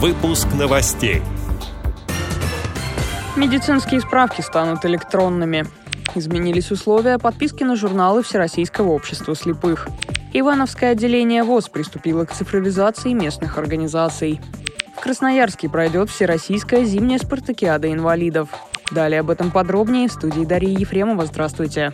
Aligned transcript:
Выпуск 0.00 0.46
новостей. 0.56 1.22
Медицинские 3.34 4.00
справки 4.00 4.42
станут 4.42 4.84
электронными. 4.84 5.66
Изменились 6.14 6.70
условия 6.70 7.18
подписки 7.18 7.64
на 7.64 7.74
журналы 7.74 8.22
Всероссийского 8.22 8.90
общества 8.90 9.34
слепых. 9.34 9.88
Ивановское 10.32 10.92
отделение 10.92 11.42
ВОЗ 11.42 11.68
приступило 11.68 12.24
к 12.26 12.32
цифровизации 12.32 13.12
местных 13.12 13.58
организаций. 13.58 14.40
В 14.96 15.00
Красноярске 15.00 15.68
пройдет 15.68 16.10
Всероссийская 16.10 16.84
зимняя 16.84 17.18
спартакиада 17.18 17.92
инвалидов. 17.92 18.50
Далее 18.92 19.18
об 19.18 19.30
этом 19.30 19.50
подробнее 19.50 20.06
в 20.06 20.12
студии 20.12 20.44
Дарьи 20.44 20.76
Ефремова. 20.78 21.26
Здравствуйте. 21.26 21.92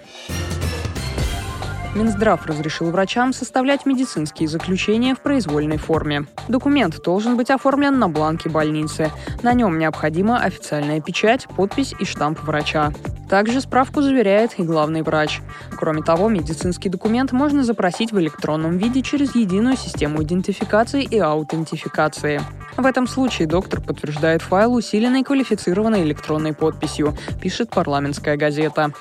Минздрав 1.95 2.45
разрешил 2.47 2.91
врачам 2.91 3.33
составлять 3.33 3.87
медицинские 3.87 4.49
заключения 4.49 5.15
в 5.15 5.21
произвольной 5.21 5.77
форме. 5.77 6.27
Документ 6.49 7.01
должен 7.03 7.37
быть 7.37 7.51
оформлен 7.51 7.99
на 7.99 8.09
бланке 8.09 8.49
больницы. 8.49 9.13
На 9.43 9.53
нем 9.53 9.79
необходима 9.79 10.39
официальная 10.39 11.01
печать, 11.01 11.47
подпись 11.57 11.95
и 11.99 12.05
штамп 12.05 12.43
врача. 12.43 12.93
Также 13.31 13.61
справку 13.61 14.03
заверяет 14.03 14.59
и 14.59 14.65
главный 14.65 15.03
врач. 15.03 15.41
Кроме 15.71 16.03
того, 16.03 16.29
медицинский 16.29 16.89
документ 16.89 17.33
можно 17.33 17.63
запросить 17.63 18.13
в 18.13 18.21
электронном 18.21 18.77
виде 18.77 19.01
через 19.01 19.35
единую 19.35 19.77
систему 19.77 20.23
идентификации 20.23 21.05
и 21.05 21.19
аутентификации. 21.19 22.41
В 22.77 22.85
этом 22.85 23.07
случае 23.07 23.47
доктор 23.47 23.81
подтверждает 23.81 24.43
файл 24.43 24.75
усиленной 24.75 25.23
квалифицированной 25.23 26.03
электронной 26.03 26.53
подписью, 26.53 27.17
пишет 27.41 27.71
парламентская 27.71 28.37
газета. 28.37 28.93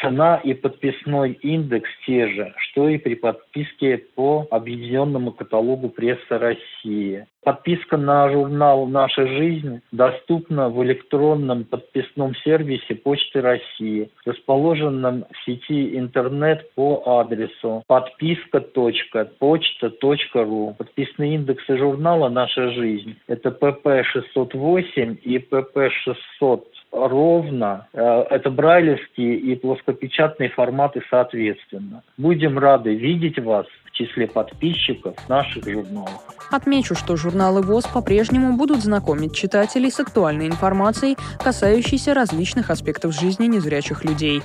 Цена 0.00 0.40
и 0.44 0.54
подписной 0.54 1.32
индекс 1.42 1.90
те 2.06 2.28
же, 2.28 2.54
что 2.58 2.88
и 2.88 2.98
при 2.98 3.14
подписке 3.14 3.98
по 4.14 4.46
объединенному 4.50 5.32
каталогу 5.32 5.88
«Пресса 5.88 6.38
России». 6.38 7.26
Подписка 7.44 7.96
на 7.98 8.30
журнал 8.30 8.86
«Наша 8.86 9.26
жизнь» 9.26 9.82
доступна 9.92 10.70
в 10.70 10.82
электронном 10.82 11.64
подписном 11.64 12.34
сервисе 12.36 12.94
Почты 12.94 13.42
России, 13.42 14.08
расположенном 14.24 15.26
в 15.30 15.36
сети 15.44 15.98
интернет 15.98 16.72
по 16.74 17.02
адресу 17.20 17.82
подписка.почта.ру. 17.86 20.74
Подписные 20.78 21.34
индексы 21.34 21.76
журнала 21.76 22.30
«Наша 22.30 22.70
жизнь»– 22.70 23.18
это 23.26 23.50
ПП-608 23.50 25.13
и 25.22 25.38
ПП-600 25.38 26.64
ровно. 26.92 27.88
Э, 27.92 28.24
это 28.30 28.50
брайлевские 28.50 29.36
и 29.36 29.56
плоскопечатные 29.56 30.50
форматы 30.50 31.02
соответственно. 31.10 32.02
Будем 32.16 32.58
рады 32.58 32.94
видеть 32.94 33.38
вас 33.38 33.66
в 33.84 33.90
числе 33.92 34.26
подписчиков 34.26 35.16
наших 35.28 35.64
журналов. 35.64 36.22
Отмечу, 36.50 36.94
что 36.94 37.16
журналы 37.16 37.62
ВОЗ 37.62 37.86
по-прежнему 37.86 38.56
будут 38.56 38.80
знакомить 38.80 39.34
читателей 39.34 39.90
с 39.90 40.00
актуальной 40.00 40.46
информацией, 40.46 41.16
касающейся 41.42 42.14
различных 42.14 42.70
аспектов 42.70 43.12
жизни 43.12 43.46
незрячих 43.46 44.04
людей. 44.04 44.40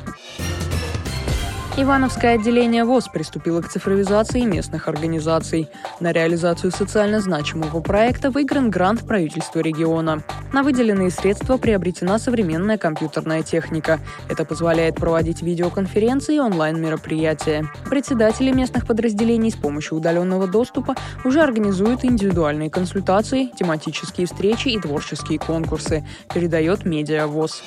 Ивановское 1.78 2.36
отделение 2.36 2.84
ВОЗ 2.84 3.08
приступило 3.08 3.62
к 3.62 3.70
цифровизации 3.70 4.42
местных 4.42 4.88
организаций. 4.88 5.70
На 6.00 6.12
реализацию 6.12 6.72
социально 6.72 7.22
значимого 7.22 7.80
проекта 7.80 8.32
выигран 8.32 8.70
грант 8.70 9.08
правительства 9.08 9.60
региона. 9.60 10.22
На 10.52 10.64
выделенные 10.64 11.10
средства 11.10 11.58
приобретена 11.58 12.20
современная 12.20 12.78
компьютерная 12.78 13.44
техника. 13.44 14.00
Это 14.28 14.44
позволяет 14.46 14.96
проводить 14.96 15.42
видеоконференции 15.42 16.36
и 16.36 16.40
онлайн-мероприятия. 16.40 17.66
Председатели 17.90 18.52
местных 18.52 18.86
подразделений 18.86 19.52
с 19.52 19.56
помощью 19.56 19.98
удаленного 19.98 20.48
доступа 20.48 20.96
уже 21.24 21.42
организуют 21.42 22.04
индивидуальные 22.04 22.70
консультации, 22.70 23.52
тематические 23.58 24.28
встречи 24.28 24.70
и 24.70 24.80
творческие 24.80 25.40
конкурсы, 25.40 26.06
передает 26.34 26.84
Медиа 26.84 27.28
ВОЗ. 27.28 27.62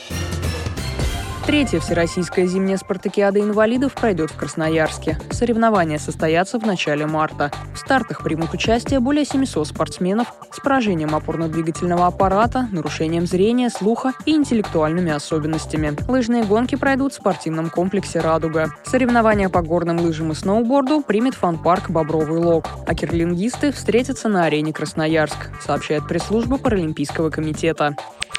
Третья 1.47 1.80
всероссийская 1.80 2.47
зимняя 2.47 2.76
спартакиада 2.76 3.41
инвалидов 3.41 3.94
пройдет 3.94 4.30
в 4.30 4.36
Красноярске. 4.36 5.19
Соревнования 5.32 5.98
состоятся 5.98 6.60
в 6.60 6.64
начале 6.64 7.04
марта. 7.04 7.50
В 7.75 7.78
стартах 7.78 8.22
примут 8.22 8.54
участие 8.54 9.00
более 9.00 9.25
700 9.25 9.66
спортсменов 9.66 10.32
с 10.53 10.60
поражением 10.60 11.16
опорно-двигательного 11.16 12.06
аппарата, 12.06 12.69
нарушением 12.70 13.26
зрения, 13.26 13.70
слуха 13.70 14.12
и 14.25 14.36
интеллектуальными 14.36 15.10
особенностями. 15.10 15.97
Лыжные 16.06 16.44
гонки 16.44 16.76
пройдут 16.76 17.12
в 17.12 17.16
спортивном 17.16 17.70
комплексе 17.70 18.20
«Радуга». 18.20 18.69
Соревнования 18.84 19.48
по 19.48 19.62
горным 19.62 19.98
лыжам 19.98 20.30
и 20.30 20.36
сноуборду 20.36 21.03
примет 21.03 21.34
фан-парк 21.34 21.91
«Бобровый 21.91 22.38
лог». 22.38 22.69
А 22.86 22.94
кирлингисты 22.94 23.72
встретятся 23.72 24.28
на 24.28 24.44
арене 24.44 24.72
Красноярск, 24.72 25.50
сообщает 25.60 26.06
пресс-служба 26.06 26.56
Паралимпийского 26.56 27.30
комитета. 27.30 27.97